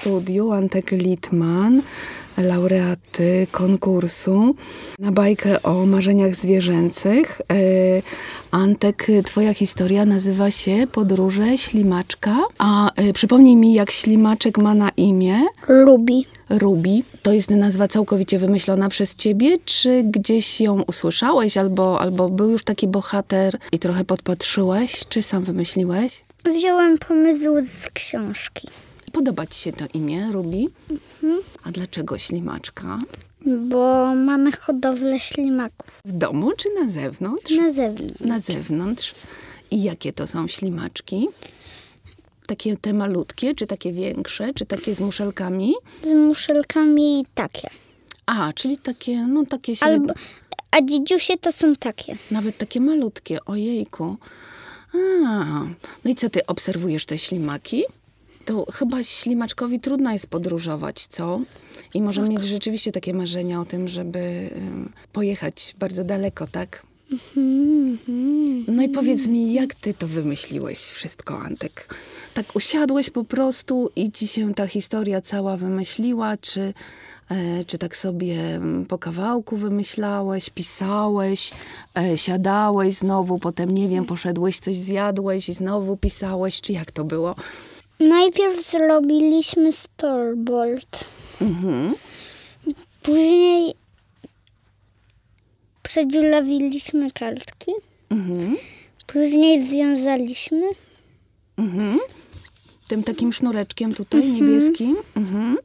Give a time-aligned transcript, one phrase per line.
[0.00, 1.82] studiu Antek Litman,
[2.38, 4.54] laureaty konkursu
[4.98, 7.40] na bajkę o marzeniach zwierzęcych.
[7.52, 7.54] E,
[8.50, 12.36] Antek, twoja historia nazywa się Podróże Ślimaczka.
[12.58, 15.40] A e, przypomnij mi, jak ślimaczek ma na imię?
[15.68, 16.26] Lubi.
[16.50, 17.04] Rubi.
[17.22, 22.64] To jest nazwa całkowicie wymyślona przez ciebie, czy gdzieś ją usłyszałeś, albo, albo był już
[22.64, 26.22] taki bohater i trochę podpatrzyłeś, czy sam wymyśliłeś?
[26.56, 28.68] Wziąłem pomysł z książki,
[29.12, 30.68] Podoba ci się to imię, Rubi?
[31.64, 32.98] A dlaczego ślimaczka?
[33.46, 37.56] bo mamy hodowlę ślimaków W domu czy na zewnątrz?
[37.56, 38.20] na zewnątrz.
[38.20, 39.14] Na zewnątrz.
[39.70, 41.28] I jakie to są ślimaczki?
[42.46, 45.74] Takie te malutkie, czy takie większe, czy takie z muszelkami?
[46.02, 47.70] Z muszelkami takie.
[48.26, 49.96] A, czyli takie, no takie średnie.
[49.96, 50.14] Albo,
[50.70, 52.16] a dzidziusie to są takie.
[52.30, 54.16] Nawet takie malutkie, ojejku.
[54.94, 54.98] A,
[56.04, 57.82] no i co ty obserwujesz te ślimaki?
[58.50, 61.40] To chyba ślimaczkowi trudno jest podróżować, co?
[61.94, 64.50] I może mieć rzeczywiście takie marzenia o tym, żeby
[65.12, 66.82] pojechać bardzo daleko, tak?
[68.68, 71.94] No i powiedz mi, jak ty to wymyśliłeś wszystko, Antek?
[72.34, 76.74] Tak usiadłeś po prostu i ci się ta historia cała wymyśliła, czy,
[77.30, 81.50] e, czy tak sobie po kawałku wymyślałeś, pisałeś,
[81.98, 87.04] e, siadałeś znowu, potem nie wiem, poszedłeś, coś zjadłeś i znowu pisałeś, czy jak to
[87.04, 87.34] było?
[88.00, 91.04] Najpierw zrobiliśmy storyboard.
[91.40, 91.94] Mhm.
[93.02, 93.74] Później
[95.82, 97.72] przedziulawiliśmy kartki.
[98.10, 98.56] Mhm.
[99.06, 100.68] Później związaliśmy.
[101.56, 101.98] Mhm.
[102.88, 104.96] Tym takim sznureczkiem tutaj, niebieskim.
[105.16, 105.58] Mhm.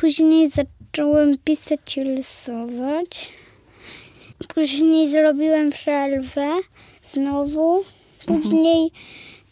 [0.00, 3.30] Później zacząłem pisać i rysować.
[4.54, 6.50] Później zrobiłem przerwę
[7.02, 7.84] znowu.
[8.26, 8.90] Później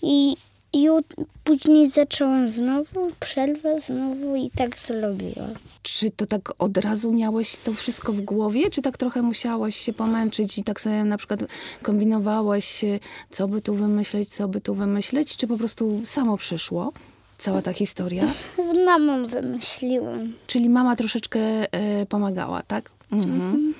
[0.02, 0.36] i
[0.74, 5.54] ju- później zacząłem znowu, przerwę znowu i tak zrobiłem.
[5.82, 9.92] Czy to tak od razu miałeś to wszystko w głowie, czy tak trochę musiałeś się
[9.92, 11.40] pomęczyć i tak sobie na przykład
[11.82, 12.98] kombinowałeś, e,
[13.30, 16.92] co by tu wymyśleć, co by tu wymyśleć, czy po prostu samo przyszło?
[17.38, 18.24] Cała ta historia?
[18.72, 20.34] Z mamą wymyśliłem.
[20.46, 21.40] Czyli mama troszeczkę
[21.72, 22.90] e, pomagała, tak?
[23.12, 23.74] Mhm.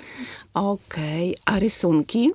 [0.54, 1.36] Okej.
[1.44, 2.30] A rysunki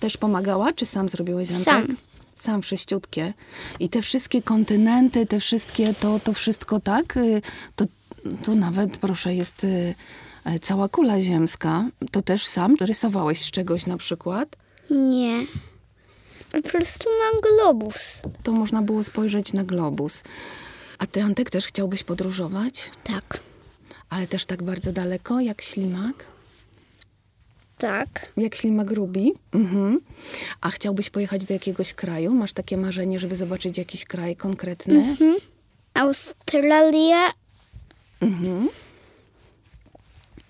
[0.00, 1.64] też pomagała, czy sam zrobiłeś, Antek?
[1.64, 1.96] Sam.
[2.42, 3.34] Sam wszyściutkie.
[3.80, 7.16] I te wszystkie kontynenty, te wszystkie, to, to wszystko tak?
[7.16, 7.42] Y,
[7.76, 7.84] To,
[8.44, 9.94] to nawet, proszę, jest y,
[10.44, 11.88] e, cała kula ziemska.
[12.10, 14.56] To też sam rysowałeś z czegoś na przykład?
[14.90, 15.46] Nie.
[16.52, 17.94] Po prostu mam globus.
[18.42, 20.22] To można było spojrzeć na globus.
[20.98, 22.90] A ty, Antek, też chciałbyś podróżować?
[23.04, 23.40] Tak.
[24.10, 26.24] Ale też tak bardzo daleko, jak ślimak?
[27.82, 28.32] Tak.
[28.36, 29.32] Jak ślimak Rubi.
[29.52, 30.00] Mhm.
[30.60, 32.34] A chciałbyś pojechać do jakiegoś kraju?
[32.34, 35.16] Masz takie marzenie, żeby zobaczyć jakiś kraj konkretny?
[35.94, 37.32] Australia
[38.20, 38.68] Mhm.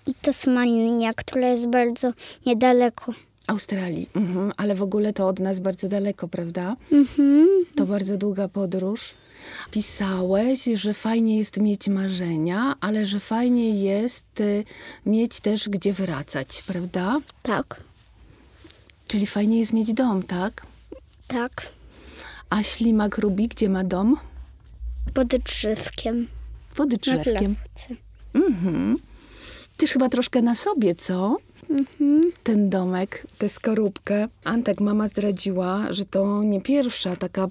[0.07, 2.13] i Tasmania, która jest bardzo
[2.45, 3.13] niedaleko.
[3.47, 4.09] Australii.
[4.15, 4.51] Mhm.
[4.57, 6.75] Ale w ogóle to od nas bardzo daleko, prawda?
[6.91, 7.47] Mhm.
[7.75, 9.15] To bardzo długa podróż.
[9.71, 14.63] Pisałeś, że fajnie jest mieć marzenia, ale że fajnie jest y,
[15.05, 17.19] mieć też gdzie wracać, prawda?
[17.43, 17.81] Tak.
[19.07, 20.65] Czyli fajnie jest mieć dom, tak?
[21.27, 21.69] Tak.
[22.49, 24.17] A ślimak Rubi gdzie ma dom?
[25.13, 26.27] Pod drzewkiem.
[26.75, 27.55] Pod drzewkiem.
[28.33, 28.97] Mhm.
[29.77, 31.37] Też chyba troszkę na sobie, co?
[32.43, 34.27] Ten domek, tę skorupkę.
[34.43, 37.47] Antek, mama zdradziła, że to nie pierwsza taka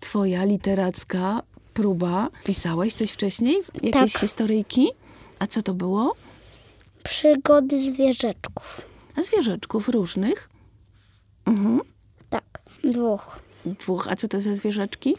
[0.00, 1.42] twoja literacka
[1.74, 2.28] próba.
[2.44, 3.56] Pisałeś coś wcześniej?
[3.82, 4.20] Jakieś Tak.
[4.20, 4.88] historyjki?
[5.38, 6.14] A co to było?
[7.02, 8.80] Przygody zwierzeczków.
[9.16, 10.48] A zwierzeczków różnych?
[11.46, 11.80] Mhm.
[12.30, 12.44] Tak.
[12.84, 13.38] Dwóch.
[13.66, 14.08] Dwóch.
[14.10, 15.14] A co to za zwierzeczki?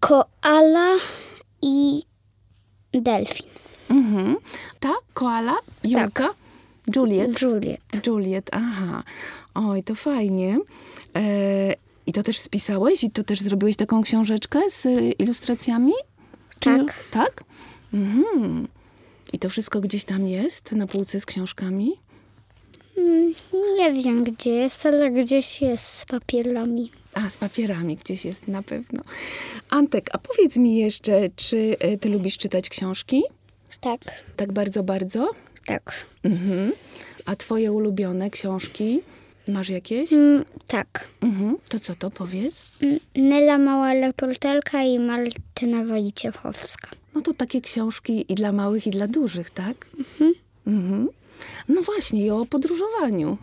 [0.00, 0.96] Koala
[1.62, 2.02] i
[2.92, 3.46] delfin.
[3.90, 4.36] Mhm.
[4.80, 6.28] Ta, koala, Julka,
[6.96, 7.42] Juliet.
[7.42, 7.80] Juliet.
[8.06, 9.02] Juliet, aha.
[9.54, 10.58] Oj, to fajnie.
[11.16, 11.74] E,
[12.06, 13.04] I to też spisałeś?
[13.04, 15.92] I to też zrobiłeś taką książeczkę z y, ilustracjami?
[16.60, 16.94] Tak.
[17.10, 17.44] Tak?
[17.94, 18.68] Mhm.
[19.32, 21.92] I to wszystko gdzieś tam jest, na półce z książkami?
[22.98, 23.34] Mm,
[23.78, 26.90] Nie wiem gdzie jest, ale gdzieś jest z papierami.
[27.14, 29.02] A, z papierami gdzieś jest na pewno.
[29.70, 33.22] Antek, a powiedz mi jeszcze, czy y, ty lubisz czytać książki?
[33.80, 34.00] Tak.
[34.36, 35.30] Tak bardzo, bardzo?
[35.66, 35.92] Tak.
[36.24, 36.72] Mhm.
[37.26, 39.00] A twoje ulubione książki?
[39.48, 40.12] Masz jakieś?
[40.12, 41.08] Mm, tak.
[41.20, 41.56] Mhm.
[41.68, 42.64] To co to, powiedz?
[42.82, 46.90] Mm, Nela Mała Reporterka i Martyna Wojciechowska.
[47.14, 49.86] No to takie książki i dla małych, i dla dużych, tak?
[50.66, 51.08] Mhm.
[51.68, 53.38] No właśnie, i o podróżowaniu.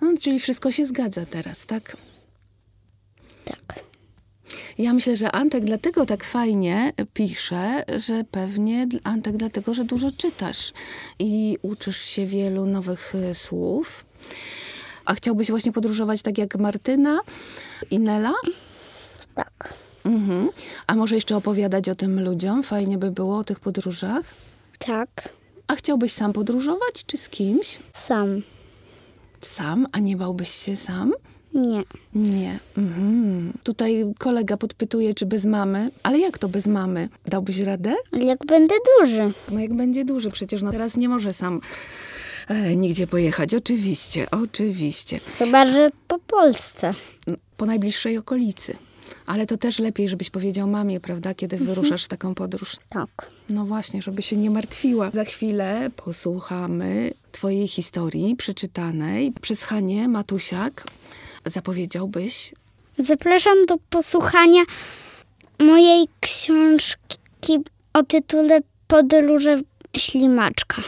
[0.00, 1.96] No, czyli wszystko się zgadza teraz, tak?
[4.80, 10.72] Ja myślę, że Antek dlatego tak fajnie pisze, że pewnie Antek dlatego, że dużo czytasz
[11.18, 14.04] i uczysz się wielu nowych y, słów.
[15.04, 17.18] A chciałbyś właśnie podróżować tak jak Martyna
[17.90, 18.32] i Nela?
[19.34, 19.74] Tak.
[20.04, 20.48] Mhm.
[20.86, 22.62] A może jeszcze opowiadać o tym ludziom?
[22.62, 24.34] Fajnie by było o tych podróżach.
[24.78, 25.28] Tak.
[25.66, 27.78] A chciałbyś sam podróżować, czy z kimś?
[27.92, 28.42] Sam.
[29.40, 29.86] Sam?
[29.92, 31.12] A nie bałbyś się sam?
[31.54, 31.82] Nie.
[32.14, 32.58] Nie.
[32.78, 33.52] Mhm.
[33.62, 35.90] Tutaj kolega podpytuje, czy bez mamy.
[36.02, 37.08] Ale jak to bez mamy?
[37.26, 37.94] Dałbyś radę?
[38.12, 39.32] Jak będę duży.
[39.50, 41.60] No jak będzie duży, przecież no teraz nie może sam
[42.48, 43.54] e, nigdzie pojechać.
[43.54, 45.20] Oczywiście, oczywiście.
[45.38, 46.94] Chyba, że po Polsce.
[47.56, 48.76] Po najbliższej okolicy.
[49.26, 52.76] Ale to też lepiej, żebyś powiedział mamie, prawda, kiedy wyruszasz w taką podróż.
[52.88, 53.08] Tak.
[53.48, 55.10] No właśnie, żeby się nie martwiła.
[55.14, 60.84] Za chwilę posłuchamy twojej historii przeczytanej przez Hanię Matusiak.
[61.46, 62.54] Zapowiedziałbyś?
[62.98, 64.62] Zapraszam do posłuchania
[65.60, 67.58] mojej książki
[67.92, 69.60] o tytule Podróże
[69.96, 70.82] ślimaczka.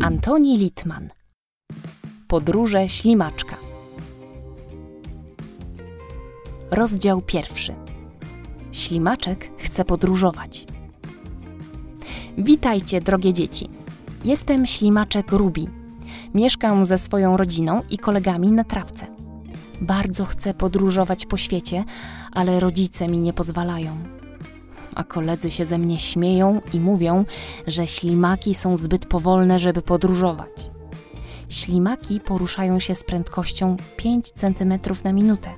[0.00, 1.08] Antoni Litman.
[2.28, 3.56] Podróże ślimaczka.
[6.70, 7.74] Rozdział pierwszy.
[8.72, 10.66] Ślimaczek chce podróżować.
[12.38, 13.70] Witajcie, drogie dzieci.
[14.24, 15.68] Jestem ślimaczek Rubi.
[16.34, 19.06] Mieszkam ze swoją rodziną i kolegami na trawce.
[19.80, 21.84] Bardzo chcę podróżować po świecie,
[22.32, 23.96] ale rodzice mi nie pozwalają.
[24.94, 27.24] A koledzy się ze mnie śmieją i mówią,
[27.66, 30.70] że ślimaki są zbyt powolne, żeby podróżować.
[31.48, 35.50] Ślimaki poruszają się z prędkością 5 cm na minutę.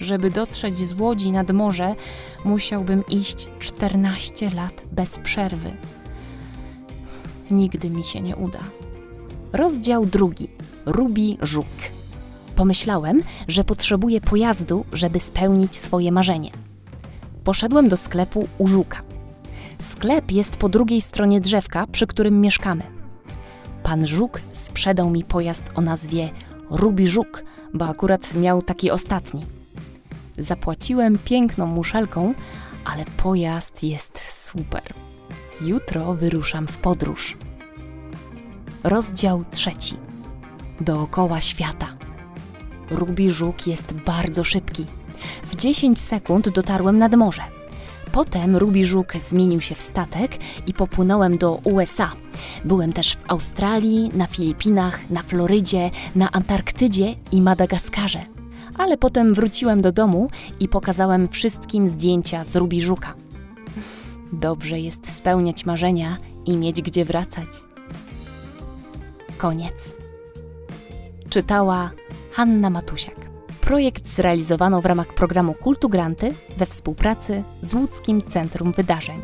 [0.00, 1.94] Żeby dotrzeć z łodzi nad morze,
[2.44, 5.76] musiałbym iść 14 lat bez przerwy.
[7.50, 8.60] Nigdy mi się nie uda.
[9.52, 10.48] Rozdział drugi.
[10.86, 11.66] Rubi Żuk.
[12.56, 16.50] Pomyślałem, że potrzebuję pojazdu, żeby spełnić swoje marzenie.
[17.44, 19.02] Poszedłem do sklepu u Żuka.
[19.78, 22.82] Sklep jest po drugiej stronie drzewka, przy którym mieszkamy.
[23.82, 26.30] Pan Żuk sprzedał mi pojazd o nazwie
[26.70, 29.46] Rubi Żuk, bo akurat miał taki ostatni.
[30.38, 32.34] Zapłaciłem piękną muszelką,
[32.84, 34.82] ale pojazd jest super.
[35.60, 37.36] Jutro wyruszam w podróż.
[38.84, 39.96] Rozdział trzeci.
[40.80, 41.86] Dookoła świata.
[42.90, 44.86] Rubi Żuk jest bardzo szybki.
[45.44, 47.42] W 10 sekund dotarłem nad morze.
[48.12, 52.12] Potem Rubi Żuk zmienił się w statek i popłynąłem do USA.
[52.64, 58.20] Byłem też w Australii, na Filipinach, na Florydzie, na Antarktydzie i Madagaskarze.
[58.76, 63.14] Ale potem wróciłem do domu i pokazałem wszystkim zdjęcia z Rubi Żuka.
[64.32, 66.16] Dobrze jest spełniać marzenia
[66.46, 67.48] i mieć gdzie wracać.
[69.38, 69.94] Koniec.
[71.30, 71.90] Czytała
[72.32, 73.16] Hanna Matusiak.
[73.60, 79.20] Projekt zrealizowano w ramach programu Kultu Granty we współpracy z Łódzkim Centrum Wydarzeń.